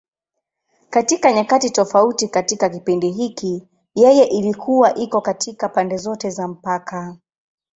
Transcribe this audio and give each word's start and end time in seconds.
Katika 0.89 1.31
nyakati 1.33 1.69
tofauti 1.69 2.27
katika 2.27 2.69
kipindi 2.69 3.09
hiki, 3.11 3.67
yeye 3.95 4.23
ilikuwa 4.25 4.95
iko 4.95 5.21
katika 5.21 5.69
pande 5.69 5.97
zote 5.97 6.29
za 6.29 6.47
mpaka. 6.47 7.17